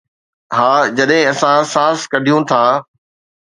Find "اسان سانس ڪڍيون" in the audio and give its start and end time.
1.31-2.41